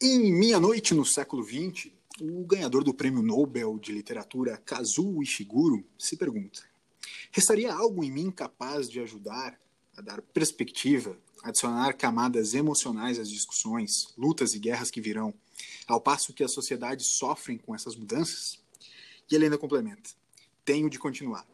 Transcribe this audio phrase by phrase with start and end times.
[0.00, 5.84] Em Minha Noite no século XX, o ganhador do Prêmio Nobel de Literatura Kazuo Ishiguro
[5.98, 6.62] se pergunta:
[7.30, 9.58] restaria algo em mim capaz de ajudar
[9.96, 15.32] a dar perspectiva, adicionar camadas emocionais às discussões, lutas e guerras que virão,
[15.86, 18.58] ao passo que as sociedades sofrem com essas mudanças?
[19.30, 20.10] E ele ainda complementa:
[20.64, 21.46] tenho de continuar.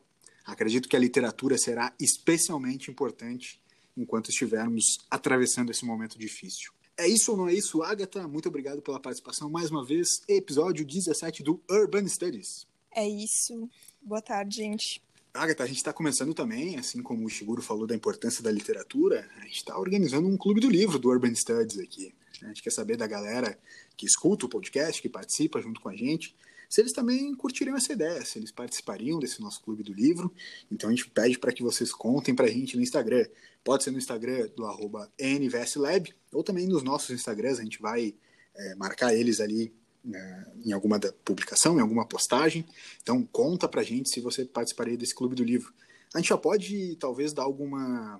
[0.45, 3.61] Acredito que a literatura será especialmente importante
[3.97, 6.73] enquanto estivermos atravessando esse momento difícil.
[6.97, 8.29] É isso ou não é isso, Agatha?
[8.29, 10.23] Muito obrigado pela participação mais uma vez.
[10.29, 12.67] Episódio 17 do Urban Studies.
[12.95, 13.69] É isso.
[14.01, 15.03] Boa tarde, gente.
[15.33, 19.27] Agatha, a gente está começando também, assim como o Shiguro falou da importância da literatura,
[19.39, 22.15] a gente está organizando um clube do livro do Urban Studies aqui.
[22.43, 23.59] A gente quer saber da galera
[23.97, 26.35] que escuta o podcast, que participa junto com a gente,
[26.73, 30.35] se eles também curtiriam essa ideia, se eles participariam desse nosso clube do livro.
[30.71, 33.27] Então a gente pede para que vocês contem para a gente no Instagram.
[33.63, 38.15] Pode ser no Instagram do arroba NVSLab, ou também nos nossos Instagrams, a gente vai
[38.55, 39.71] é, marcar eles ali
[40.03, 42.65] né, em alguma publicação, em alguma postagem.
[43.03, 45.75] Então conta pra gente se você participaria desse clube do livro.
[46.15, 48.19] A gente já pode talvez dar alguma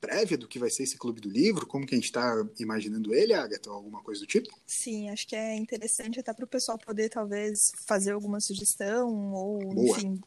[0.00, 3.14] prévia do que vai ser esse clube do livro, como que a gente está imaginando
[3.14, 4.48] ele, Agatha, ou alguma coisa do tipo?
[4.66, 9.58] Sim, acho que é interessante até para o pessoal poder talvez fazer alguma sugestão ou
[9.58, 9.98] Boa.
[9.98, 10.20] enfim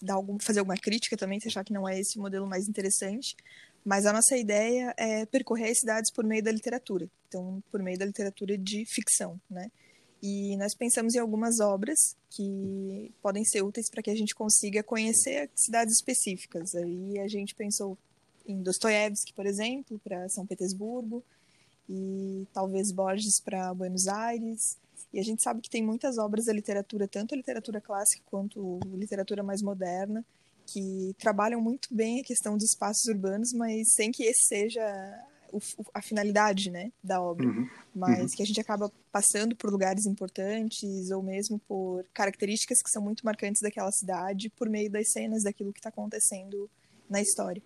[0.00, 2.68] dar algum, fazer alguma crítica também, se achar que não é esse o modelo mais
[2.68, 3.36] interessante.
[3.84, 7.98] Mas a nossa ideia é percorrer as cidades por meio da literatura, então por meio
[7.98, 9.70] da literatura de ficção, né?
[10.20, 14.82] E nós pensamos em algumas obras que podem ser úteis para que a gente consiga
[14.82, 16.74] conhecer cidades específicas.
[16.74, 17.96] Aí a gente pensou
[18.48, 21.22] em Dostoiévski, por exemplo, para São Petersburgo,
[21.88, 24.76] e talvez Borges para Buenos Aires.
[25.12, 28.80] E a gente sabe que tem muitas obras da literatura, tanto a literatura clássica quanto
[28.82, 30.24] a literatura mais moderna,
[30.66, 34.82] que trabalham muito bem a questão dos espaços urbanos, mas sem que esse seja
[35.94, 37.66] a finalidade né, da obra, uhum.
[37.94, 38.36] mas uhum.
[38.36, 43.24] que a gente acaba passando por lugares importantes ou mesmo por características que são muito
[43.24, 46.70] marcantes daquela cidade por meio das cenas daquilo que está acontecendo
[47.08, 47.62] na história.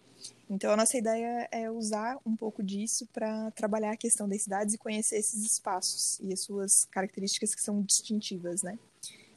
[0.53, 4.75] Então a nossa ideia é usar um pouco disso para trabalhar a questão das cidades
[4.75, 8.79] e conhecer esses espaços e as suas características que são distintivas, né?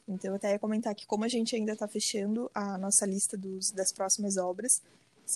[0.06, 3.38] Então eu até ia comentar que como a gente ainda está fechando a nossa lista
[3.38, 4.82] dos, das próximas obras,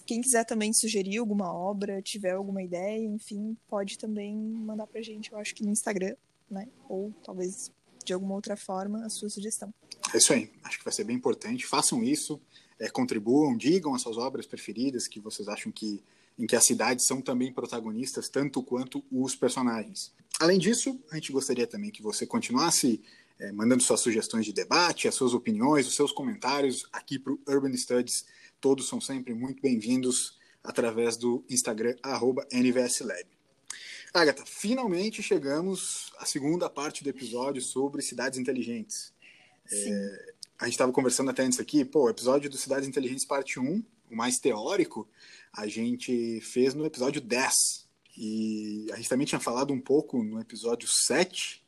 [0.05, 5.31] quem quiser também sugerir alguma obra, tiver alguma ideia, enfim, pode também mandar pra gente,
[5.31, 6.13] eu acho que no Instagram,
[6.51, 6.67] né?
[6.89, 7.71] Ou talvez
[8.03, 9.73] de alguma outra forma a sua sugestão.
[10.13, 11.65] É isso aí, acho que vai ser bem importante.
[11.65, 12.41] Façam isso,
[12.79, 16.03] é, contribuam, digam as suas obras preferidas que vocês acham que
[16.37, 20.13] em que as cidades são também protagonistas tanto quanto os personagens.
[20.39, 23.01] Além disso, a gente gostaria também que você continuasse
[23.37, 27.39] é, mandando suas sugestões de debate, as suas opiniões, os seus comentários aqui para o
[27.45, 28.25] Urban Studies
[28.61, 31.95] Todos são sempre muito bem-vindos através do Instagram,
[32.51, 33.25] NVSLab.
[34.13, 39.13] Agatha, finalmente chegamos à segunda parte do episódio sobre cidades inteligentes.
[39.71, 43.59] É, a gente estava conversando até antes aqui, pô, o episódio do Cidades Inteligentes, parte
[43.59, 45.07] 1, o mais teórico,
[45.53, 47.87] a gente fez no episódio 10.
[48.17, 51.63] E a gente também tinha falado um pouco no episódio 7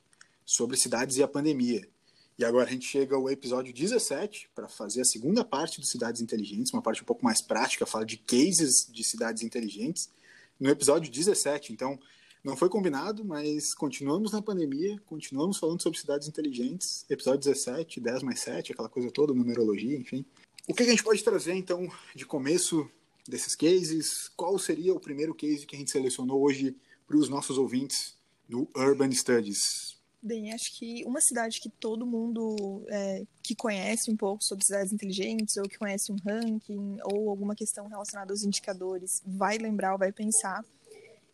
[0.45, 1.87] sobre cidades e a pandemia.
[2.37, 6.21] E agora a gente chega ao episódio 17 para fazer a segunda parte do Cidades
[6.21, 10.09] Inteligentes, uma parte um pouco mais prática, fala de cases de cidades inteligentes,
[10.59, 11.71] no episódio 17.
[11.71, 11.97] Então,
[12.43, 17.05] não foi combinado, mas continuamos na pandemia, continuamos falando sobre cidades inteligentes.
[17.09, 20.25] Episódio 17, 10 mais 7, aquela coisa toda, numerologia, enfim.
[20.67, 22.89] O que a gente pode trazer, então, de começo
[23.27, 24.29] desses cases?
[24.35, 26.75] Qual seria o primeiro case que a gente selecionou hoje
[27.07, 28.15] para os nossos ouvintes
[28.47, 29.99] do Urban Studies?
[30.23, 34.93] Bem, acho que uma cidade que todo mundo é, que conhece um pouco sobre cidades
[34.93, 39.97] inteligentes, ou que conhece um ranking, ou alguma questão relacionada aos indicadores, vai lembrar ou
[39.97, 40.63] vai pensar,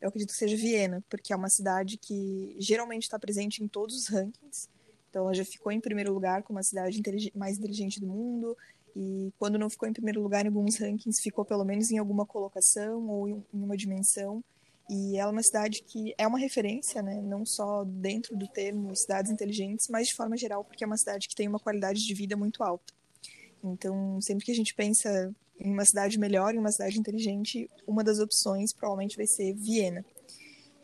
[0.02, 3.96] eu acredito que seja Viena, porque é uma cidade que geralmente está presente em todos
[3.96, 4.70] os rankings.
[5.10, 7.02] Então, ela já ficou em primeiro lugar como a cidade
[7.36, 8.56] mais inteligente do mundo,
[8.96, 12.26] e quando não ficou em primeiro lugar em alguns rankings, ficou pelo menos em alguma
[12.26, 14.44] colocação ou em uma dimensão.
[14.90, 18.96] E ela é uma cidade que é uma referência, né, não só dentro do termo
[18.96, 22.14] cidades inteligentes, mas de forma geral, porque é uma cidade que tem uma qualidade de
[22.14, 22.94] vida muito alta.
[23.64, 28.04] Então, sempre que a gente pensa em uma cidade melhor, em uma cidade inteligente, uma
[28.04, 30.06] das opções provavelmente vai ser Viena.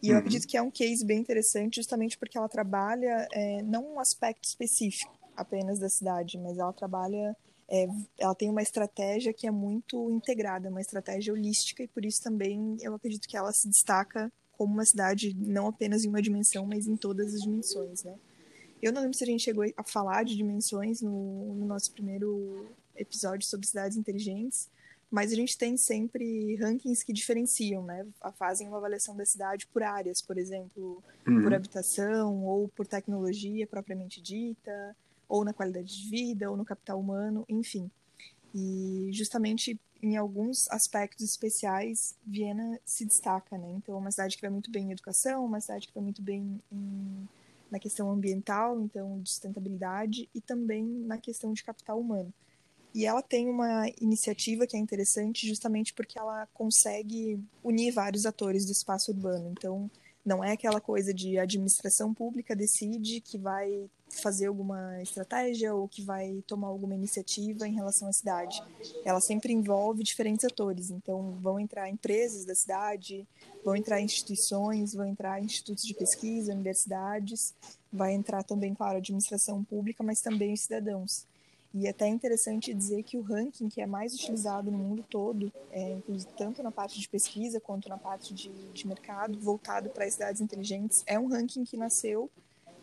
[0.01, 0.19] E eu uhum.
[0.19, 4.45] acredito que é um case bem interessante, justamente porque ela trabalha é, não um aspecto
[4.45, 7.35] específico apenas da cidade, mas ela trabalha
[7.69, 7.87] é,
[8.19, 12.77] ela tem uma estratégia que é muito integrada, uma estratégia holística, e por isso também
[12.81, 16.87] eu acredito que ela se destaca como uma cidade não apenas em uma dimensão, mas
[16.87, 18.15] em todas as dimensões, né?
[18.81, 22.67] Eu não lembro se a gente chegou a falar de dimensões no, no nosso primeiro
[22.95, 24.69] episódio sobre cidades inteligentes,
[25.09, 28.05] mas a gente tem sempre rankings que diferenciam, né?
[28.35, 31.43] Fazem uma avaliação da cidade por áreas, por exemplo, uhum.
[31.43, 34.95] por habitação ou por tecnologia propriamente dita,
[35.29, 37.91] ou na qualidade de vida, ou no capital humano, enfim.
[38.55, 43.71] E justamente em alguns aspectos especiais, Viena se destaca, né?
[43.71, 46.21] Então, é uma cidade que vai muito bem em educação, uma cidade que vai muito
[46.21, 47.29] bem em,
[47.71, 52.33] na questão ambiental, então de sustentabilidade, e também na questão de capital humano.
[52.93, 58.65] E ela tem uma iniciativa que é interessante justamente porque ela consegue unir vários atores
[58.65, 59.49] do espaço urbano.
[59.49, 59.89] Então,
[60.25, 66.01] não é aquela coisa de administração pública decide que vai fazer alguma estratégia ou que
[66.01, 68.61] vai tomar alguma iniciativa em relação à cidade.
[69.03, 70.91] Ela sempre envolve diferentes atores.
[70.91, 73.27] Então, vão entrar empresas da cidade,
[73.65, 77.53] vão entrar instituições, vão entrar institutos de pesquisa, universidades,
[77.91, 81.25] vai entrar também, claro, a administração pública, mas também os cidadãos.
[81.73, 85.51] E é até interessante dizer que o ranking que é mais utilizado no mundo todo,
[85.71, 85.97] é,
[86.37, 90.39] tanto na parte de pesquisa quanto na parte de, de mercado, voltado para as cidades
[90.39, 92.29] inteligentes, é um ranking que nasceu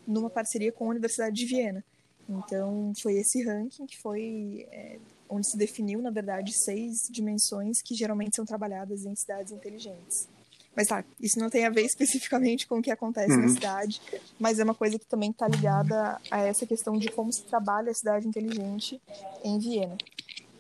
[0.05, 1.85] numa parceria com a Universidade de Viena.
[2.29, 4.99] Então, foi esse ranking que foi é,
[5.29, 10.29] onde se definiu, na verdade, seis dimensões que geralmente são trabalhadas em cidades inteligentes.
[10.75, 13.43] Mas tá, isso não tem a ver especificamente com o que acontece uhum.
[13.43, 14.01] na cidade,
[14.39, 17.91] mas é uma coisa que também está ligada a essa questão de como se trabalha
[17.91, 19.01] a cidade inteligente
[19.45, 19.97] em Viena.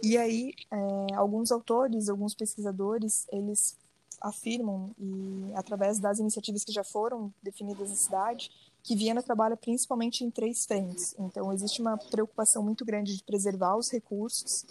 [0.02, 3.76] E aí, é, alguns autores, alguns pesquisadores, eles
[4.20, 8.50] afirmam, e através das iniciativas que já foram definidas na cidade,
[8.82, 11.14] que Viena trabalha principalmente em três frentes.
[11.18, 14.64] Então, existe uma preocupação muito grande de preservar os recursos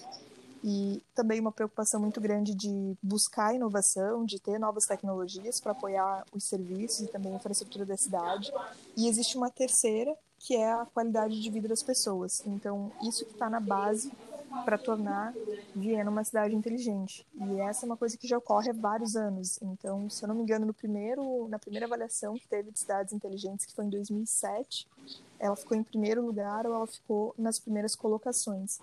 [0.64, 6.26] e também uma preocupação muito grande de buscar inovação, de ter novas tecnologias para apoiar
[6.34, 8.52] os serviços e também a infraestrutura da cidade.
[8.96, 12.42] E existe uma terceira, que é a qualidade de vida das pessoas.
[12.46, 14.12] Então, isso que está na base
[14.66, 15.34] para tornar
[15.76, 17.26] Viena uma cidade inteligente.
[17.36, 19.60] E essa é uma coisa que já ocorre há vários anos.
[19.62, 23.14] Então, se eu não me engano, no primeiro, na primeira avaliação que teve de cidades
[23.14, 24.88] inteligentes, que foi em 2007,
[25.40, 28.80] ela ficou em primeiro lugar ou ela ficou nas primeiras colocações.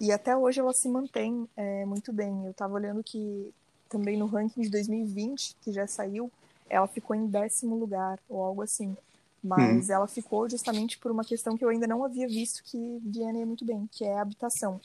[0.00, 2.44] E até hoje ela se mantém é, muito bem.
[2.44, 3.52] Eu estava olhando que
[3.88, 6.30] também no ranking de 2020, que já saiu,
[6.68, 8.96] ela ficou em décimo lugar, ou algo assim.
[9.42, 9.94] Mas uhum.
[9.94, 13.44] ela ficou justamente por uma questão que eu ainda não havia visto que Viena é
[13.44, 14.80] muito bem, que é a habitação.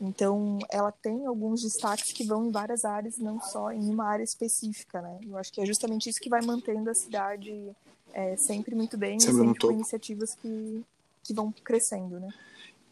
[0.00, 4.24] Então, ela tem alguns destaques que vão em várias áreas, não só em uma área
[4.24, 5.18] específica, né?
[5.28, 7.70] Eu acho que é justamente isso que vai mantendo a cidade
[8.12, 10.82] é, sempre muito bem, sempre, sempre com iniciativas que,
[11.22, 12.32] que vão crescendo, né?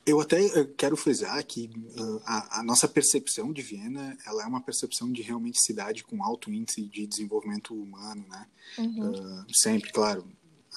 [0.09, 4.63] Eu até quero frisar que uh, a, a, nossa percepção de Viena, ela é uma
[4.63, 8.47] percepção de realmente cidade com alto índice de desenvolvimento humano, né?
[8.79, 9.11] Uhum.
[9.11, 10.25] Uh, sempre, claro,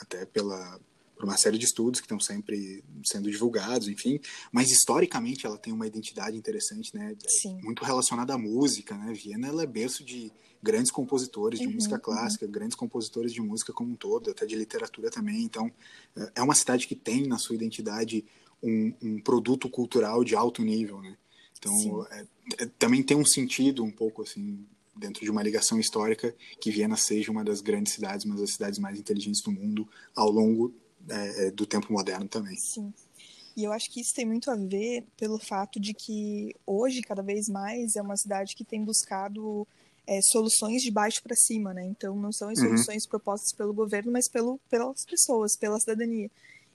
[0.01, 0.77] até pela
[1.15, 4.19] por uma série de estudos que estão sempre sendo divulgados, enfim.
[4.51, 7.15] Mas historicamente ela tem uma identidade interessante, né?
[7.27, 7.59] Sim.
[7.61, 9.13] Muito relacionada à música, né?
[9.13, 12.01] Viena ela é berço de grandes compositores de uhum, música uhum.
[12.01, 12.51] clássica, uhum.
[12.51, 15.43] grandes compositores de música como um todo, até de literatura também.
[15.43, 15.71] Então,
[16.15, 18.25] é, é uma cidade que tem na sua identidade
[18.61, 21.17] um, um produto cultural de alto nível, né?
[21.57, 22.25] Então, é,
[22.59, 24.65] é, também tem um sentido um pouco assim
[24.95, 28.77] dentro de uma ligação histórica que Viena seja uma das grandes cidades, uma das cidades
[28.77, 30.73] mais inteligentes do mundo ao longo
[31.09, 32.55] é, é, do tempo moderno também.
[32.57, 32.93] Sim.
[33.55, 37.21] E eu acho que isso tem muito a ver pelo fato de que hoje, cada
[37.21, 39.67] vez mais, é uma cidade que tem buscado
[40.07, 41.85] é, soluções de baixo para cima, né?
[41.85, 42.69] Então, não são as uhum.
[42.69, 46.29] soluções propostas pelo governo, mas pelo, pelas pessoas, pela cidadania.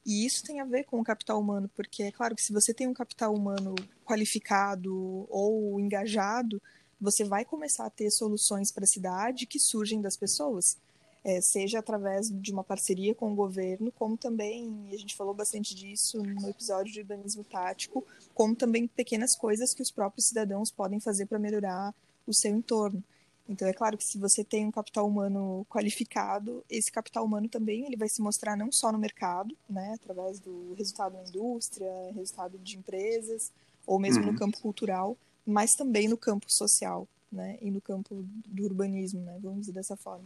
[0.07, 2.73] E isso tem a ver com o capital humano, porque é claro que se você
[2.73, 3.75] tem um capital humano
[4.05, 6.63] qualificado ou engajado,
[7.01, 10.79] você vai começar a ter soluções para a cidade que surgem das pessoas.
[11.25, 15.35] É, seja através de uma parceria com o governo, como também, e a gente falou
[15.35, 20.71] bastante disso no episódio de urbanismo tático, como também pequenas coisas que os próprios cidadãos
[20.71, 21.93] podem fazer para melhorar
[22.25, 23.03] o seu entorno.
[23.49, 27.87] Então, é claro que se você tem um capital humano qualificado, esse capital humano também
[27.87, 32.59] ele vai se mostrar não só no mercado, né, através do resultado na indústria, resultado
[32.59, 33.53] de empresas,
[33.87, 34.33] ou mesmo uhum.
[34.33, 39.39] no campo cultural, mas também no campo social, né, e no campo do urbanismo, né,
[39.41, 40.25] vamos dizer dessa forma.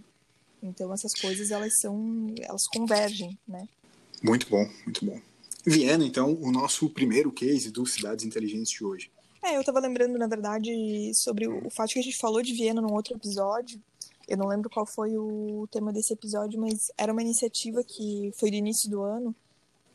[0.63, 3.69] Então, essas coisas, elas são, elas convergem, né.
[4.23, 5.21] Muito bom, muito bom.
[5.65, 9.11] Viena, então, o nosso primeiro case do Cidades Inteligentes de hoje.
[9.43, 12.81] É, eu tava lembrando, na verdade, sobre o fato que a gente falou de Viena
[12.81, 13.81] num outro episódio.
[14.29, 18.51] Eu não lembro qual foi o tema desse episódio, mas era uma iniciativa que foi
[18.51, 19.35] do início do ano,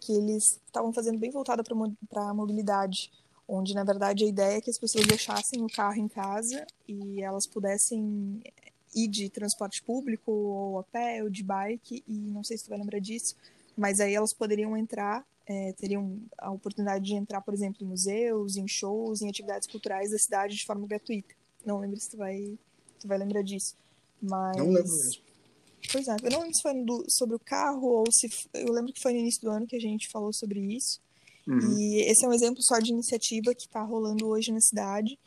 [0.02, 3.12] que eles estavam fazendo bem voltada para a mobilidade,
[3.48, 7.22] onde, na verdade, a ideia é que as pessoas deixassem o carro em casa e
[7.22, 8.42] elas pudessem
[8.96, 12.70] ir de transporte público, ou a pé, ou de bike, e não sei se tu
[12.70, 13.36] vai lembrar disso,
[13.78, 18.58] mas aí elas poderiam entrar é, teriam a oportunidade de entrar, por exemplo, em museus,
[18.58, 21.34] em shows, em atividades culturais da cidade de forma gratuita.
[21.66, 22.58] Não lembro se tu vai,
[23.00, 23.76] tu vai lembrar disso.
[24.22, 24.58] Mas...
[24.58, 25.26] Não lembro mesmo.
[25.92, 28.28] Pois é, eu não lembro se foi do, sobre o carro ou se.
[28.54, 31.00] Eu lembro que foi no início do ano que a gente falou sobre isso.
[31.48, 31.78] Uhum.
[31.78, 35.18] E esse é um exemplo só de iniciativa que está rolando hoje na cidade,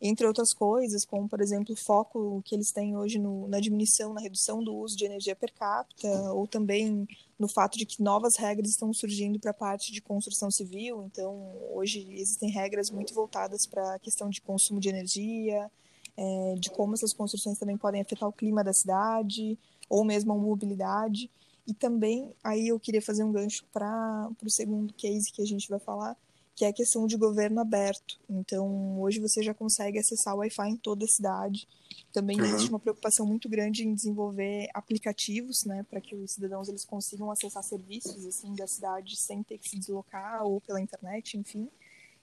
[0.00, 4.12] entre outras coisas, como, por exemplo, o foco que eles têm hoje no, na diminuição,
[4.12, 7.06] na redução do uso de energia per capita, ou também
[7.40, 11.04] no fato de que novas regras estão surgindo para a parte de construção civil.
[11.06, 15.70] Então, hoje existem regras muito voltadas para a questão de consumo de energia,
[16.18, 20.36] é, de como essas construções também podem afetar o clima da cidade, ou mesmo a
[20.36, 21.30] mobilidade.
[21.66, 25.66] E também, aí eu queria fazer um gancho para o segundo case que a gente
[25.66, 26.18] vai falar,
[26.60, 28.20] que é a questão de governo aberto.
[28.28, 31.66] Então, hoje você já consegue acessar o Wi-Fi em toda a cidade.
[32.12, 32.44] Também uhum.
[32.44, 37.30] existe uma preocupação muito grande em desenvolver aplicativos, né, para que os cidadãos eles consigam
[37.30, 41.66] acessar serviços assim da cidade sem ter que se deslocar ou pela internet, enfim.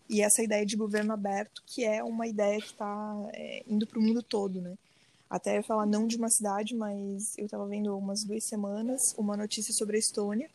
[0.08, 3.98] E essa ideia de governo aberto, que é uma ideia que está é, indo para
[3.98, 4.78] o mundo todo, né?
[5.28, 9.74] até falar não de uma cidade, mas eu estava vendo umas duas semanas uma notícia
[9.74, 10.48] sobre a Estônia.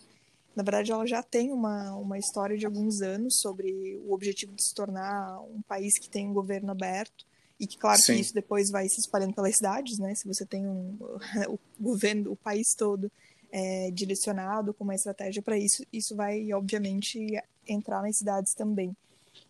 [0.54, 4.62] Na verdade, ela já tem uma, uma história de alguns anos sobre o objetivo de
[4.62, 7.24] se tornar um país que tem um governo aberto
[7.58, 8.14] e que, claro, Sim.
[8.14, 10.14] que isso depois vai se espalhando pelas cidades, né?
[10.14, 10.96] Se você tem um,
[11.48, 13.10] o governo, o país todo
[13.50, 17.26] é, direcionado com uma estratégia para isso, isso vai, obviamente,
[17.66, 18.96] entrar nas cidades também.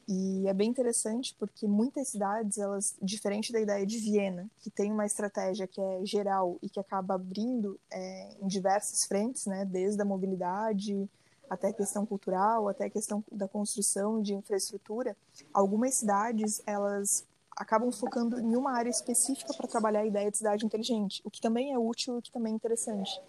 [0.09, 4.90] E é bem interessante porque muitas cidades, elas, diferente da ideia de Viena, que tem
[4.90, 10.02] uma estratégia que é geral e que acaba abrindo é, em diversas frentes, né, desde
[10.02, 11.09] a mobilidade
[11.49, 15.14] até a questão cultural, até a questão da construção de infraestrutura,
[15.52, 20.64] algumas cidades, elas acabam focando em uma área específica para trabalhar a ideia de cidade
[20.64, 23.21] inteligente, o que também é útil e que também é interessante.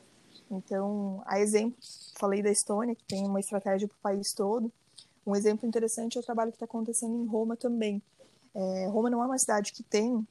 [0.50, 1.78] Então, a exemplo,
[2.16, 4.72] falei da Estônia, que tem uma estratégia para o país todo,
[5.26, 8.02] um exemplo interessante é o trabalho que está acontecendo em Roma também.
[8.54, 10.26] É, Roma não é uma cidade que tem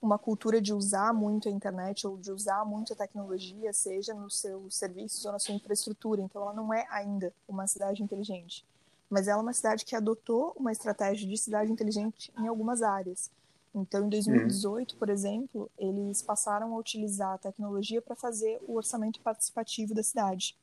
[0.00, 4.36] uma cultura de usar muito a internet ou de usar muito a tecnologia, seja nos
[4.38, 6.20] seus serviços ou na sua infraestrutura.
[6.20, 8.66] Então, ela não é ainda uma cidade inteligente.
[9.08, 13.30] Mas ela é uma cidade que adotou uma estratégia de cidade inteligente em algumas áreas.
[13.74, 19.20] Então, em 2018, por exemplo, eles passaram a utilizar a tecnologia para fazer o orçamento
[19.20, 20.56] participativo da cidade.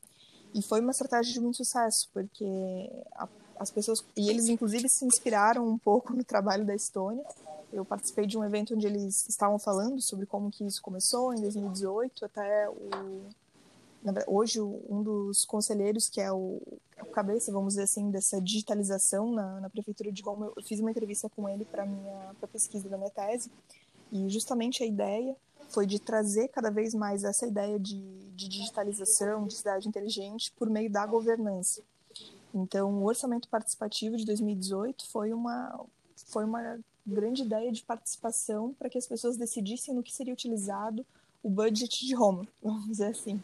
[0.53, 3.27] E foi uma estratégia de muito sucesso, porque a
[3.59, 7.23] as pessoas e eles inclusive se inspiraram um pouco no trabalho da Estônia.
[7.71, 11.41] Eu participei de um evento onde eles estavam falando sobre como que isso começou em
[11.41, 13.21] 2018 até o
[14.27, 16.61] hoje um dos conselheiros que é o,
[16.95, 20.79] é o cabeça, vamos dizer assim, dessa digitalização na, na prefeitura de Roma, eu fiz
[20.79, 23.51] uma entrevista com ele para minha pra pesquisa da minha tese
[24.11, 25.35] e justamente a ideia
[25.69, 28.01] foi de trazer cada vez mais essa ideia de,
[28.31, 31.83] de digitalização, de cidade inteligente por meio da governança.
[32.53, 35.85] Então, o orçamento participativo de 2018 foi uma,
[36.27, 41.05] foi uma grande ideia de participação para que as pessoas decidissem no que seria utilizado
[41.43, 43.41] o budget de Roma, vamos dizer assim.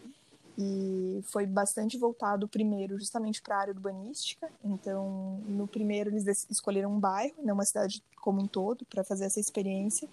[0.58, 4.50] E foi bastante voltado primeiro justamente para a área urbanística.
[4.64, 9.26] Então, no primeiro eles escolheram um bairro, não uma cidade como um todo, para fazer
[9.26, 10.08] essa experiência.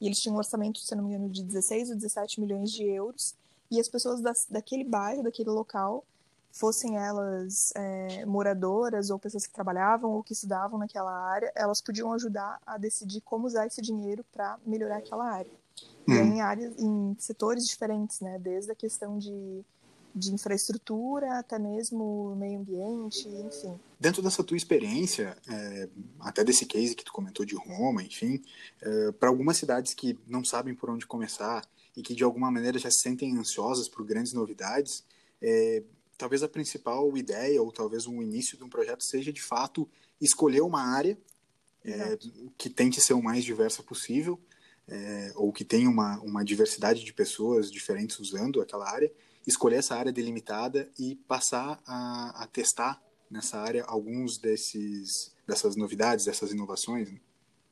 [0.00, 2.82] E eles tinham um orçamento, se não me engano, de 16 ou 17 milhões de
[2.82, 3.36] euros.
[3.70, 4.20] E as pessoas
[4.50, 6.04] daquele bairro, daquele local,
[6.54, 12.12] fossem elas é, moradoras ou pessoas que trabalhavam ou que estudavam naquela área, elas podiam
[12.12, 15.50] ajudar a decidir como usar esse dinheiro para melhorar aquela área.
[16.08, 16.14] Hum.
[16.14, 18.38] Em áreas, em setores diferentes, né?
[18.38, 19.64] Desde a questão de,
[20.14, 23.76] de infraestrutura até mesmo meio ambiente, enfim.
[23.98, 25.88] Dentro dessa tua experiência, é,
[26.20, 28.40] até desse case que tu comentou de Roma, enfim,
[28.80, 32.78] é, para algumas cidades que não sabem por onde começar e que de alguma maneira
[32.78, 35.04] já se sentem ansiosas por grandes novidades,
[35.42, 35.82] é,
[36.16, 39.88] talvez a principal ideia ou talvez o início de um projeto seja de fato
[40.20, 41.18] escolher uma área
[41.84, 42.18] é,
[42.56, 44.40] que tente ser o mais diversa possível
[44.88, 49.12] é, ou que tenha uma, uma diversidade de pessoas diferentes usando aquela área,
[49.46, 56.24] escolher essa área delimitada e passar a, a testar nessa área alguns desses dessas novidades,
[56.24, 57.10] dessas inovações.
[57.10, 57.20] Né?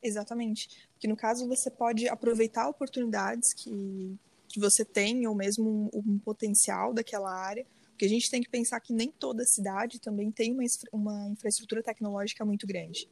[0.01, 0.87] Exatamente.
[0.93, 4.15] Porque no caso você pode aproveitar oportunidades que,
[4.47, 8.49] que você tem ou mesmo um, um potencial daquela área porque a gente tem que
[8.49, 13.07] pensar que nem toda cidade também tem uma, uma infraestrutura tecnológica muito grande.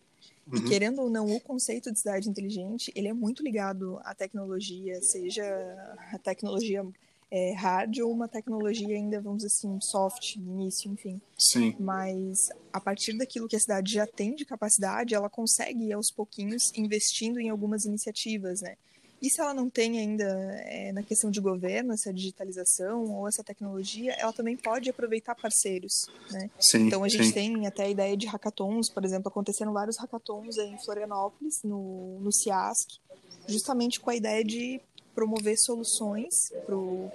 [0.48, 0.58] Uhum.
[0.58, 5.02] E querendo ou não, o conceito de cidade inteligente, ele é muito ligado à tecnologia,
[5.02, 5.46] seja
[6.12, 6.86] a tecnologia
[7.30, 11.22] é, hard ou uma tecnologia ainda, vamos dizer assim, soft, início, enfim.
[11.38, 11.76] Sim.
[11.80, 16.12] Mas a partir daquilo que a cidade já tem de capacidade, ela consegue ir aos
[16.12, 18.76] pouquinhos investindo em algumas iniciativas, né?
[19.22, 20.26] E se ela não tem ainda
[20.66, 26.08] é, na questão de governo essa digitalização ou essa tecnologia, ela também pode aproveitar parceiros,
[26.32, 26.50] né?
[26.60, 27.34] Sim, então a gente sim.
[27.34, 32.32] tem até a ideia de hackathons, por exemplo, acontecendo vários hackathons em Florianópolis, no, no
[32.32, 33.00] CIASC,
[33.48, 34.82] justamente com a ideia de
[35.14, 36.52] promover soluções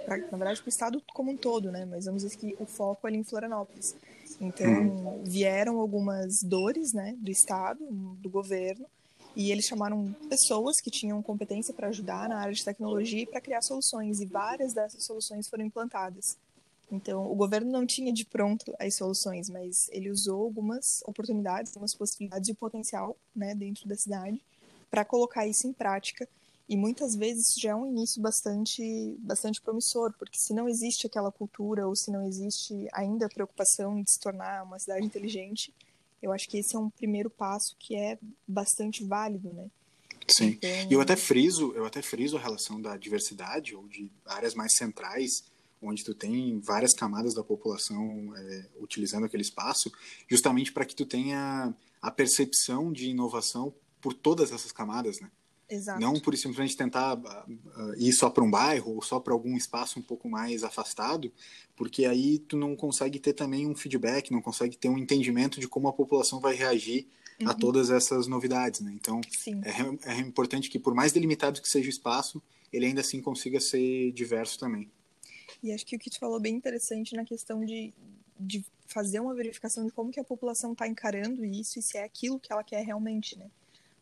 [0.05, 1.83] para, na verdade, para o estado como um todo, né?
[1.85, 3.95] Mas vamos dizer que o foco é ali em Florianópolis.
[4.39, 5.23] Então, hum.
[5.23, 7.79] vieram algumas dores, né, do estado,
[8.21, 8.85] do governo,
[9.37, 13.61] e eles chamaram pessoas que tinham competência para ajudar na área de tecnologia para criar
[13.61, 16.35] soluções, e várias dessas soluções foram implantadas.
[16.91, 21.93] Então, o governo não tinha de pronto as soluções, mas ele usou algumas oportunidades, algumas
[21.93, 24.41] possibilidades e potencial né, dentro da cidade
[24.89, 26.27] para colocar isso em prática.
[26.67, 31.31] E muitas vezes já é um início bastante, bastante promissor, porque se não existe aquela
[31.31, 35.71] cultura ou se não existe ainda a preocupação de se tornar uma cidade inteligente,
[36.21, 39.67] eu acho que esse é um primeiro passo que é bastante válido, né?
[40.27, 40.57] Sim.
[40.57, 40.69] Então...
[40.89, 44.75] E eu até friso, eu até friso a relação da diversidade ou de áreas mais
[44.75, 45.43] centrais,
[45.81, 49.91] onde tu tem várias camadas da população é, utilizando aquele espaço,
[50.27, 55.29] justamente para que tu tenha a percepção de inovação por todas essas camadas, né?
[55.69, 55.99] Exato.
[55.99, 59.99] Não por simplesmente tentar uh, ir só para um bairro ou só para algum espaço
[59.99, 61.31] um pouco mais afastado,
[61.75, 65.67] porque aí tu não consegue ter também um feedback, não consegue ter um entendimento de
[65.67, 67.07] como a população vai reagir
[67.41, 67.49] uhum.
[67.49, 68.93] a todas essas novidades, né?
[68.93, 69.19] Então,
[70.05, 73.59] é, é importante que por mais delimitado que seja o espaço, ele ainda assim consiga
[73.59, 74.89] ser diverso também.
[75.61, 77.93] E acho que o que tu falou bem interessante na questão de,
[78.39, 82.03] de fazer uma verificação de como que a população está encarando isso e se é
[82.03, 83.49] aquilo que ela quer realmente, né?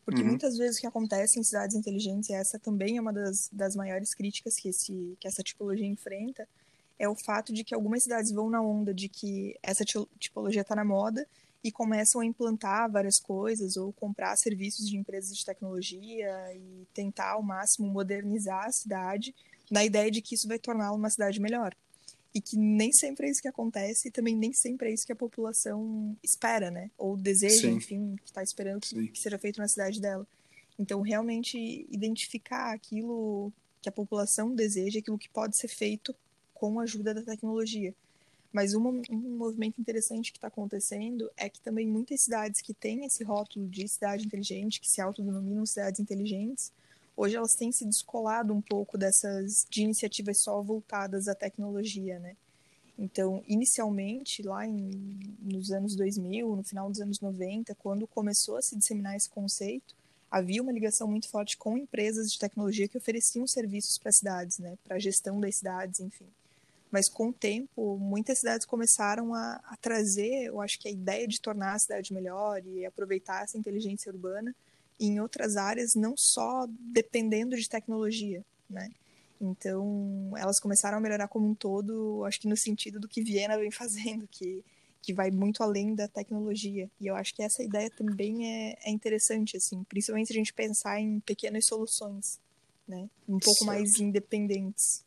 [0.06, 0.28] Porque uhum.
[0.28, 3.74] muitas vezes o que acontece em cidades inteligentes, e essa também é uma das, das
[3.74, 6.48] maiores críticas que, esse, que essa tipologia enfrenta,
[6.96, 10.76] é o fato de que algumas cidades vão na onda de que essa tipologia está
[10.76, 11.26] na moda
[11.62, 17.32] e começam a implantar várias coisas ou comprar serviços de empresas de tecnologia e tentar
[17.32, 19.34] ao máximo modernizar a cidade
[19.68, 21.74] na ideia de que isso vai torná-la uma cidade melhor
[22.36, 25.12] e que nem sempre é isso que acontece e também nem sempre é isso que
[25.12, 26.90] a população espera, né?
[26.98, 27.76] Ou deseja, Sim.
[27.76, 30.26] enfim, que está esperando que, que, seja feito na cidade dela.
[30.78, 31.56] Então, realmente
[31.90, 33.50] identificar aquilo
[33.80, 36.14] que a população deseja, aquilo que pode ser feito
[36.52, 37.94] com a ajuda da tecnologia.
[38.52, 43.06] Mas um, um movimento interessante que está acontecendo é que também muitas cidades que têm
[43.06, 46.70] esse rótulo de cidade inteligente, que se autodenominam cidades inteligentes,
[47.16, 52.36] hoje elas têm se descolado um pouco dessas de iniciativas só voltadas à tecnologia, né?
[52.98, 58.62] Então, inicialmente, lá em, nos anos 2000, no final dos anos 90, quando começou a
[58.62, 59.94] se disseminar esse conceito,
[60.30, 64.76] havia uma ligação muito forte com empresas de tecnologia que ofereciam serviços para cidades, né,
[64.84, 66.26] para a gestão das cidades, enfim.
[66.90, 71.28] Mas com o tempo, muitas cidades começaram a, a trazer, eu acho que a ideia
[71.28, 74.54] de tornar a cidade melhor e aproveitar essa inteligência urbana
[74.98, 78.90] em outras áreas, não só dependendo de tecnologia, né?
[79.40, 83.58] Então, elas começaram a melhorar como um todo, acho que no sentido do que Viena
[83.58, 84.64] vem fazendo, que,
[85.02, 86.90] que vai muito além da tecnologia.
[87.00, 90.52] E eu acho que essa ideia também é, é interessante, assim, principalmente se a gente
[90.52, 92.40] pensar em pequenas soluções,
[92.88, 93.08] né?
[93.28, 93.66] Um pouco certo.
[93.66, 95.05] mais independentes.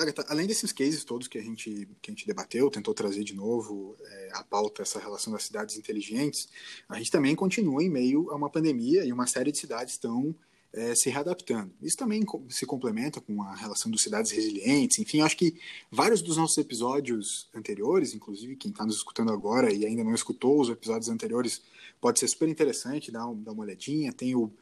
[0.00, 3.34] Agatha, além desses cases todos que a gente, que a gente debateu, tentou trazer de
[3.34, 6.48] novo é, a pauta essa relação das cidades inteligentes,
[6.88, 10.34] a gente também continua em meio a uma pandemia e uma série de cidades estão
[10.72, 11.72] é, se readaptando.
[11.82, 14.98] Isso também se complementa com a relação das cidades resilientes.
[14.98, 15.56] Enfim, acho que
[15.90, 20.60] vários dos nossos episódios anteriores, inclusive quem está nos escutando agora e ainda não escutou
[20.60, 21.62] os episódios anteriores,
[22.00, 24.12] pode ser super interessante dar, dar uma olhadinha.
[24.12, 24.52] Tem o,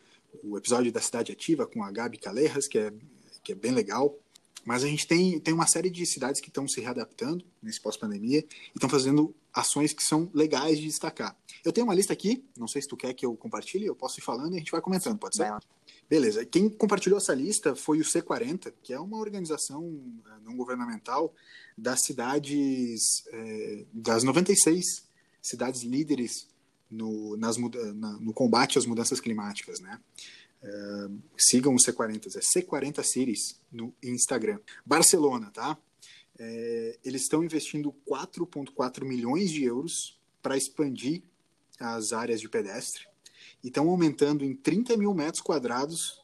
[0.42, 2.92] o episódio da Cidade Ativa com a Gabi Calerras, que é,
[3.42, 4.18] que é bem legal.
[4.68, 8.40] Mas a gente tem, tem uma série de cidades que estão se readaptando nesse pós-pandemia
[8.40, 11.34] e estão fazendo ações que são legais de destacar.
[11.64, 14.20] Eu tenho uma lista aqui, não sei se tu quer que eu compartilhe, eu posso
[14.20, 15.50] ir falando e a gente vai comentando, pode ser?
[16.06, 16.44] Beleza.
[16.44, 21.32] Quem compartilhou essa lista foi o C40, que é uma organização eh, não governamental
[21.76, 24.84] das cidades, é, das 96
[25.40, 26.46] cidades líderes
[26.90, 29.98] no, nas, na, no combate às mudanças climáticas, né?
[30.62, 34.58] Uh, sigam o C40, é C40 Cities no Instagram.
[34.84, 35.78] Barcelona, tá?
[36.38, 41.22] É, eles estão investindo 4,4 milhões de euros para expandir
[41.80, 43.06] as áreas de pedestre
[43.62, 46.22] e estão aumentando em 30 mil metros quadrados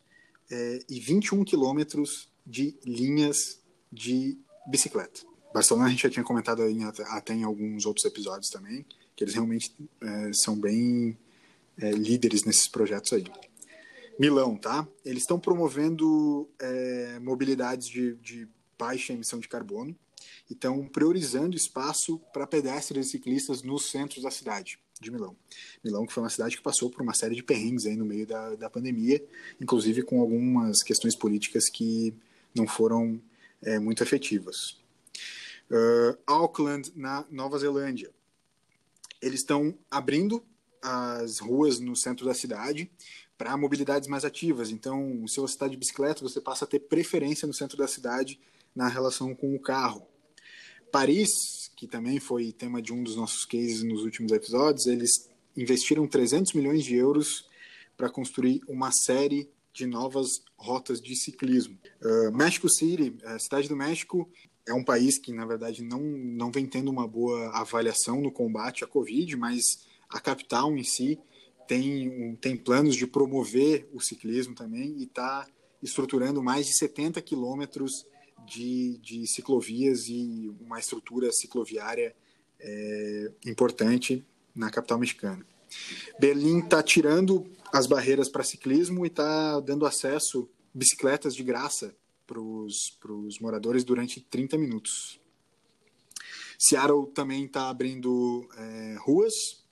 [0.51, 5.23] é, e 21 quilômetros de linhas de bicicleta.
[5.53, 6.62] Barcelona a gente já tinha comentado
[7.09, 8.85] até em alguns outros episódios também,
[9.16, 11.16] que eles realmente é, são bem
[11.79, 13.25] é, líderes nesses projetos aí.
[14.18, 14.87] Milão, tá?
[15.05, 18.48] Eles estão promovendo é, mobilidades de, de
[18.79, 19.96] baixa emissão de carbono
[20.48, 25.37] e estão priorizando espaço para pedestres e ciclistas nos centros da cidade de Milão.
[25.83, 28.27] Milão que foi uma cidade que passou por uma série de perrengues aí no meio
[28.27, 29.24] da, da pandemia,
[29.61, 32.14] inclusive com algumas questões políticas que
[32.55, 33.20] não foram
[33.62, 34.79] é, muito efetivas.
[35.70, 38.11] Uh, Auckland, na Nova Zelândia.
[39.20, 40.44] Eles estão abrindo
[40.85, 42.90] as ruas no centro da cidade
[43.38, 44.70] para mobilidades mais ativas.
[44.70, 48.38] Então, se você está de bicicleta, você passa a ter preferência no centro da cidade
[48.77, 50.07] na relação com o carro.
[50.92, 56.07] Paris, que também foi tema de um dos nossos cases nos últimos episódios, eles investiram
[56.07, 57.49] 300 milhões de euros
[57.97, 61.79] para construir uma série de novas rotas de ciclismo.
[62.01, 64.31] Uh, México City, a cidade do México,
[64.66, 68.85] é um país que, na verdade, não, não vem tendo uma boa avaliação no combate
[68.85, 71.19] à Covid, mas a capital em si
[71.67, 75.47] tem, tem planos de promover o ciclismo também e está
[75.83, 78.07] estruturando mais de 70 quilômetros
[78.47, 82.14] de, de ciclovias e uma estrutura cicloviária
[82.61, 85.45] é, importante na capital mexicana.
[86.19, 91.95] Berlim está tirando as barreiras para ciclismo e está dando acesso bicicletas de graça
[92.27, 95.21] para os moradores durante 30 minutos.
[96.59, 99.63] Seattle também está abrindo é, ruas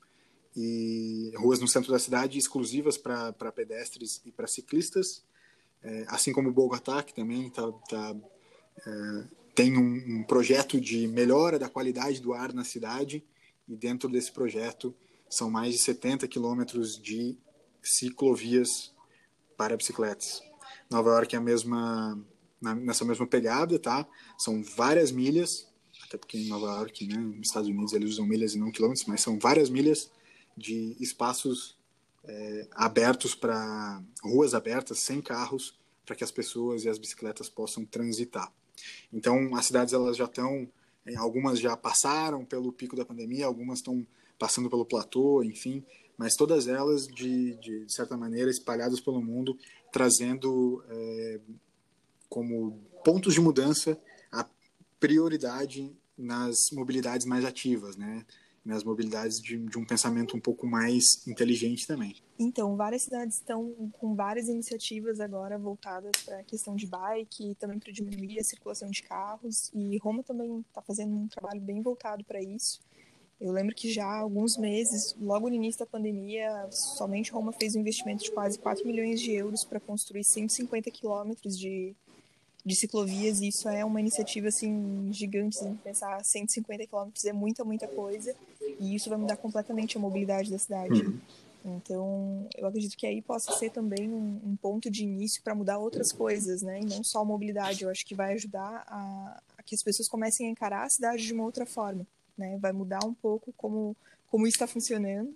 [0.56, 5.22] e ruas no centro da cidade exclusivas para pedestres e para ciclistas,
[5.82, 8.16] é, assim como Bogotá, que também tá, tá
[8.86, 13.24] é, tem um, um, projeto de melhora da qualidade do ar na cidade
[13.68, 14.94] e dentro desse projeto
[15.28, 17.36] são mais de 70 quilômetros de
[17.82, 18.92] ciclovias
[19.56, 20.42] para bicicletas.
[20.90, 22.18] Nova York é a mesma
[22.60, 24.06] nessa mesma pegada, tá?
[24.38, 25.66] São várias milhas,
[26.06, 29.04] até porque em Nova York, né, nos Estados Unidos eles usam milhas e não quilômetros,
[29.06, 30.10] mas são várias milhas
[30.56, 31.76] de espaços
[32.24, 37.84] é, abertos para ruas abertas, sem carros, para que as pessoas e as bicicletas possam
[37.84, 38.52] transitar.
[39.12, 40.68] Então, as cidades elas já estão,
[41.06, 44.06] é, algumas já passaram pelo pico da pandemia, algumas estão
[44.38, 45.84] passando pelo platô, enfim,
[46.16, 49.56] mas todas elas, de, de certa maneira, espalhadas pelo mundo,
[49.92, 51.40] trazendo é,
[52.28, 53.98] como pontos de mudança
[54.30, 54.46] a
[54.98, 58.24] prioridade nas mobilidades mais ativas, né?
[58.64, 62.16] Nas mobilidades de, de, um pensamento um pouco mais inteligente também.
[62.38, 67.78] Então, várias cidades estão com várias iniciativas agora voltadas para a questão de bike, também
[67.78, 72.24] para diminuir a circulação de carros, e Roma também está fazendo um trabalho bem voltado
[72.24, 72.80] para isso.
[73.40, 77.74] Eu lembro que já há alguns meses, logo no início da pandemia, somente Roma fez
[77.74, 81.96] um investimento de quase 4 milhões de euros para construir 150 quilômetros de
[82.64, 87.64] de ciclovias, e isso é uma iniciativa assim gigante, assim, pensar 150 quilômetros é muita,
[87.64, 88.34] muita coisa,
[88.78, 91.02] e isso vai mudar completamente a mobilidade da cidade.
[91.02, 91.18] Uhum.
[91.64, 95.78] Então, eu acredito que aí possa ser também um, um ponto de início para mudar
[95.78, 96.80] outras coisas, né?
[96.80, 97.84] E não só a mobilidade.
[97.84, 101.24] Eu acho que vai ajudar a, a, que as pessoas comecem a encarar a cidade
[101.24, 102.04] de uma outra forma,
[102.36, 102.58] né?
[102.60, 103.96] Vai mudar um pouco como,
[104.28, 105.32] como isso está funcionando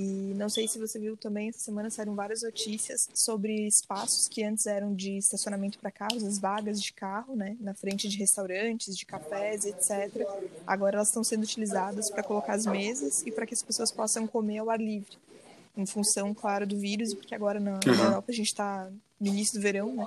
[0.00, 4.44] e não sei se você viu também, essa semana saíram várias notícias sobre espaços que
[4.44, 8.96] antes eram de estacionamento para carros, as vagas de carro, né, na frente de restaurantes,
[8.96, 10.24] de cafés, etc.
[10.64, 14.24] Agora elas estão sendo utilizadas para colocar as mesas e para que as pessoas possam
[14.24, 15.18] comer ao ar livre.
[15.76, 19.58] Em função, claro, do vírus, porque agora na, na Europa a gente está no início
[19.58, 20.06] do verão, né?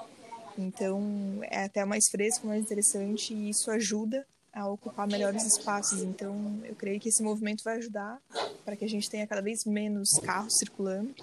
[0.57, 1.03] Então
[1.41, 6.01] é até mais fresco, mais interessante e isso ajuda a ocupar melhores espaços.
[6.01, 8.21] Então, eu creio que esse movimento vai ajudar
[8.65, 11.13] para que a gente tenha cada vez menos carros circulando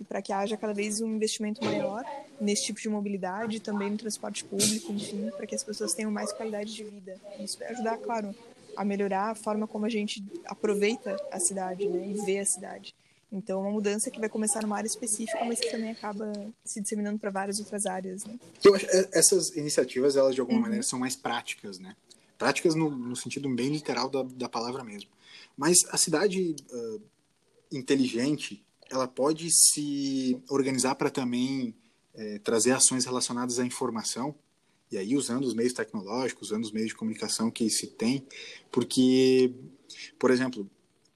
[0.00, 2.04] e para que haja cada vez um investimento maior
[2.40, 6.32] nesse tipo de mobilidade, também no transporte público, enfim, para que as pessoas tenham mais
[6.32, 7.16] qualidade de vida.
[7.38, 8.34] Isso vai ajudar, claro,
[8.76, 12.94] a melhorar a forma como a gente aproveita a cidade né, e vê a cidade.
[13.30, 16.32] Então, é uma mudança que vai começar numa área específica, mas que também acaba
[16.64, 18.24] se disseminando para várias outras áreas.
[18.24, 18.38] Né?
[18.64, 20.62] Eu acho essas iniciativas, elas de alguma uhum.
[20.62, 21.94] maneira são mais práticas, né?
[22.38, 25.10] Práticas no, no sentido bem literal da, da palavra mesmo.
[25.56, 27.02] Mas a cidade uh,
[27.70, 31.74] inteligente, ela pode se organizar para também
[32.14, 34.34] é, trazer ações relacionadas à informação,
[34.90, 38.26] e aí usando os meios tecnológicos, usando os meios de comunicação que se tem,
[38.72, 39.52] porque,
[40.18, 40.68] por exemplo,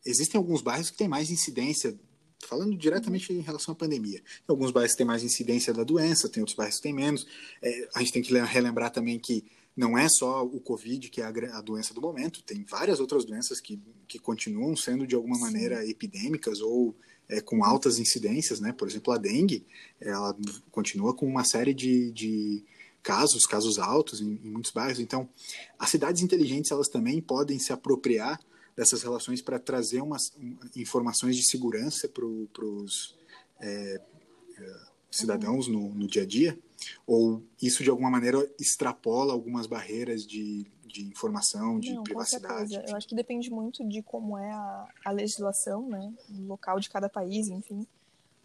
[0.04, 1.98] existem alguns bairros que têm mais incidência,
[2.40, 4.18] falando diretamente em relação à pandemia.
[4.18, 7.26] Tem alguns bairros que têm mais incidência da doença, tem outros bairros que têm menos.
[7.62, 9.44] É, a gente tem que relembrar também que
[9.76, 13.60] não é só o Covid que é a, doença do momento, tem várias outras doenças
[13.60, 16.94] que, que continuam sendo de alguma maneira epidêmicas ou
[17.28, 18.72] é, com altas incidências, né?
[18.72, 19.64] Por exemplo, a dengue,
[20.00, 20.36] ela
[20.70, 22.62] continua com uma série de, de
[23.02, 25.00] casos, casos altos em, em muitos bairros.
[25.00, 25.28] Então,
[25.78, 28.38] as cidades inteligentes elas também podem se apropriar
[28.76, 33.16] dessas relações para trazer umas um, informações de segurança para os
[33.60, 34.00] é,
[34.58, 36.58] é, cidadãos no, no dia a dia
[37.06, 42.74] ou isso de alguma maneira extrapola algumas barreiras de, de informação, de Não, privacidade?
[42.74, 46.90] Eu acho que depende muito de como é a, a legislação, né, do local de
[46.90, 47.86] cada país, enfim.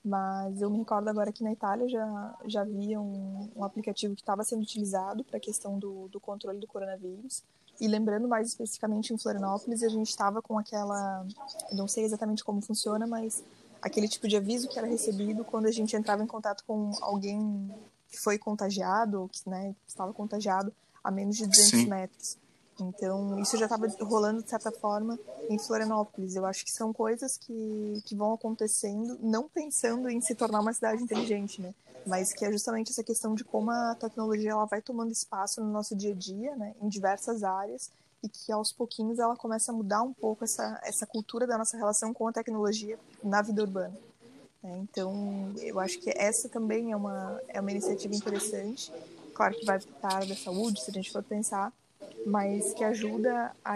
[0.04, 4.22] Mas eu me recordo agora que na Itália já, já havia um, um aplicativo que
[4.22, 7.44] estava sendo utilizado para a questão do, do controle do coronavírus.
[7.80, 11.26] E lembrando mais especificamente em Florianópolis, a gente estava com aquela.
[11.70, 13.44] Eu não sei exatamente como funciona, mas
[13.82, 17.72] aquele tipo de aviso que era recebido quando a gente entrava em contato com alguém
[18.10, 21.90] que foi contagiado, ou que né, estava contagiado a menos de 200 Sim.
[21.90, 22.38] metros.
[22.80, 26.36] Então, isso já estava rolando, de certa forma, em Florianópolis.
[26.36, 30.74] Eu acho que são coisas que, que vão acontecendo, não pensando em se tornar uma
[30.74, 31.74] cidade inteligente, né?
[32.06, 35.72] Mas que é justamente essa questão de como a tecnologia ela vai tomando espaço no
[35.72, 36.74] nosso dia a dia, né?
[36.82, 37.90] Em diversas áreas,
[38.24, 41.78] e que aos pouquinhos ela começa a mudar um pouco essa, essa cultura da nossa
[41.78, 43.98] relação com a tecnologia na vida urbana.
[44.64, 44.78] Né?
[44.80, 48.92] Então, eu acho que essa também é uma, é uma iniciativa interessante.
[49.34, 51.72] Claro que vai para da saúde, se a gente for pensar,
[52.26, 53.76] mas que ajuda a,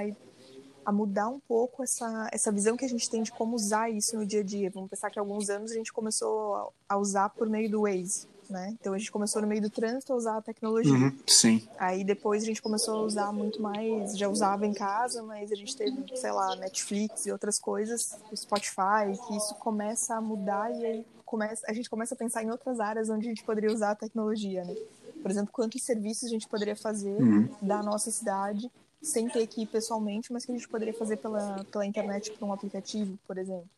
[0.84, 4.17] a mudar um pouco essa, essa visão que a gente tem de como usar isso
[4.17, 4.71] no dia a dia.
[4.71, 8.27] Vamos pensar que há alguns anos a gente começou a usar por meio do Waze,
[8.51, 8.75] né?
[8.79, 10.93] Então a gente começou no meio do trânsito a usar a tecnologia.
[10.93, 11.67] Uhum, sim.
[11.79, 15.55] Aí depois a gente começou a usar muito mais, já usava em casa, mas a
[15.55, 20.71] gente teve, sei lá, Netflix e outras coisas, o Spotify, que isso começa a mudar
[20.71, 23.71] e aí começa, a gente começa a pensar em outras áreas onde a gente poderia
[23.71, 24.75] usar a tecnologia, né?
[25.21, 27.47] Por exemplo, quantos serviços a gente poderia fazer uhum.
[27.61, 28.69] da nossa cidade
[29.01, 32.45] sem ter que ir pessoalmente, mas que a gente poderia fazer pela, pela internet por
[32.45, 33.69] um aplicativo, por exemplo.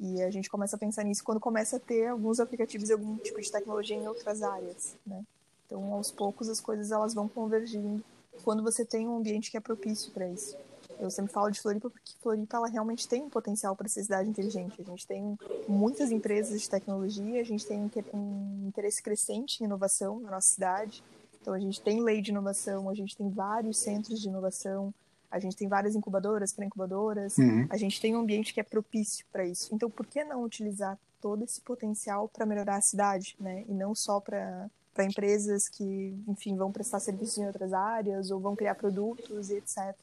[0.00, 3.16] E a gente começa a pensar nisso quando começa a ter alguns aplicativos e algum
[3.16, 5.24] tipo de tecnologia em outras áreas, né?
[5.66, 8.02] Então, aos poucos, as coisas elas vão convergindo
[8.42, 10.56] quando você tem um ambiente que é propício para isso.
[10.98, 14.28] Eu sempre falo de Floripa porque Floripa ela realmente tem um potencial para ser cidade
[14.28, 14.80] inteligente.
[14.80, 20.20] A gente tem muitas empresas de tecnologia, a gente tem um interesse crescente em inovação
[20.20, 21.04] na nossa cidade.
[21.40, 24.92] Então a gente tem lei de inovação, a gente tem vários centros de inovação,
[25.30, 27.66] a gente tem várias incubadoras, pré-incubadoras, uhum.
[27.70, 29.74] a gente tem um ambiente que é propício para isso.
[29.74, 33.64] Então por que não utilizar todo esse potencial para melhorar a cidade, né?
[33.68, 38.40] E não só para para empresas que, enfim, vão prestar serviços em outras áreas ou
[38.40, 39.94] vão criar produtos e etc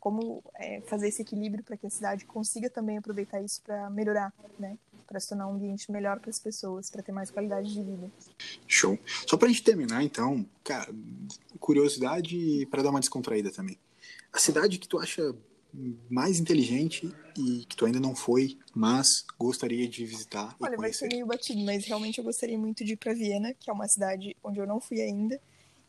[0.00, 4.32] como é, fazer esse equilíbrio para que a cidade consiga também aproveitar isso para melhorar,
[4.58, 4.78] né?
[5.06, 8.10] Para se tornar um ambiente melhor para as pessoas, para ter mais qualidade de vida.
[8.66, 8.98] Show.
[9.26, 10.92] Só para a gente terminar, então, cara,
[11.58, 13.78] curiosidade para dar uma descontraída também.
[14.32, 15.34] A cidade que tu acha
[16.08, 20.56] mais inteligente e que tu ainda não foi, mas gostaria de visitar.
[20.60, 23.70] Olha, vai ser meio batido, mas realmente eu gostaria muito de ir para Viena, que
[23.70, 25.40] é uma cidade onde eu não fui ainda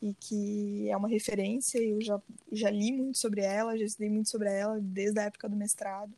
[0.02, 1.80] e que é uma referência.
[1.80, 2.21] Eu já,
[2.52, 6.13] já li muito sobre ela, já estudei muito sobre ela desde a época do mestrado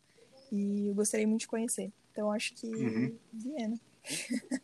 [0.52, 1.92] e eu gostaria muito de conhecer.
[2.12, 3.18] Então acho que uhum.
[3.32, 3.80] Viena.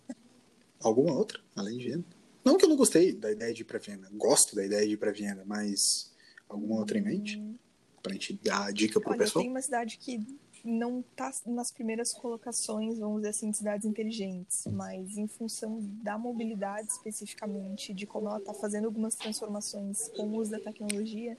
[0.81, 2.05] Alguma outra além de Viena?
[2.43, 4.93] Não que eu não gostei da ideia de ir para Viena, gosto da ideia de
[4.93, 6.11] ir para Viena, mas
[6.49, 7.37] alguma outra em mente?
[7.37, 7.55] Hum.
[8.01, 9.43] Para a gente dar a dica para o pessoal?
[9.43, 10.25] Tem uma cidade que
[10.63, 16.17] não está nas primeiras colocações, vamos dizer assim, de cidades inteligentes, mas em função da
[16.17, 21.37] mobilidade especificamente, de como ela está fazendo algumas transformações com o uso da tecnologia,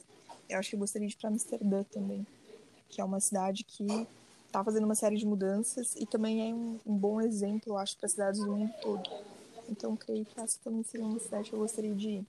[0.48, 2.26] eu acho que eu gostaria de ir para Amsterdã também,
[2.88, 3.86] que é uma cidade que
[4.46, 7.96] está fazendo uma série de mudanças e também é um, um bom exemplo, eu acho,
[7.98, 9.10] para cidades do mundo todo.
[9.68, 12.26] Então, creio que essa também seria uma cidade que eu gostaria de ir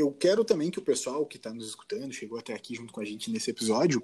[0.00, 3.00] eu quero também que o pessoal que está nos escutando, chegou até aqui junto com
[3.00, 4.02] a gente nesse episódio,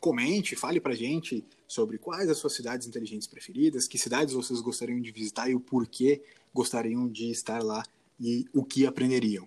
[0.00, 5.00] comente, fale para gente sobre quais as suas cidades inteligentes preferidas, que cidades vocês gostariam
[5.00, 7.84] de visitar e o porquê gostariam de estar lá
[8.18, 9.44] e o que aprenderiam.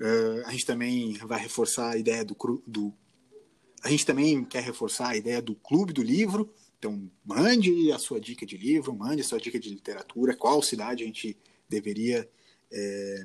[0.00, 2.92] Uh, a gente também vai reforçar a ideia do, do.
[3.82, 6.52] A gente também quer reforçar a ideia do Clube do Livro.
[6.78, 11.02] Então, mande a sua dica de livro, mande a sua dica de literatura, qual cidade
[11.02, 11.36] a gente
[11.68, 12.28] deveria.
[12.70, 13.24] É,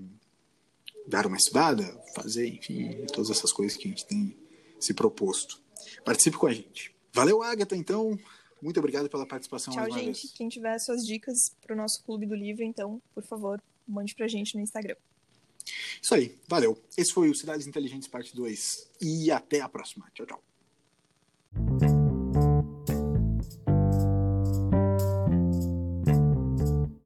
[1.07, 4.35] dar uma estudada, fazer, enfim, todas essas coisas que a gente tem
[4.79, 5.61] se proposto.
[6.03, 6.95] Participe com a gente.
[7.13, 8.17] Valeu, Agatha, então.
[8.61, 9.73] Muito obrigado pela participação.
[9.73, 10.05] Tchau, gente.
[10.05, 10.33] Vez.
[10.35, 14.25] Quem tiver suas dicas para o nosso Clube do Livro, então, por favor, mande para
[14.25, 14.95] a gente no Instagram.
[16.01, 16.81] Isso aí, valeu.
[16.97, 20.09] Esse foi o Cidades Inteligentes Parte 2 e até a próxima.
[20.13, 21.86] Tchau, tchau.